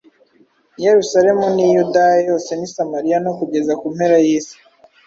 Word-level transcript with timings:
i 0.79 0.81
Yerusalemu 0.85 1.45
n’i 1.55 1.65
Yudaya 1.73 2.17
yose 2.29 2.49
n’i 2.55 2.69
Samariya 2.75 3.17
no 3.25 3.31
kugeza 3.37 3.73
ku 3.79 3.85
mpera 3.95 4.17
y’isi.”. 4.25 4.57